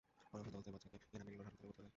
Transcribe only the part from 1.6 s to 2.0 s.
করা হয়।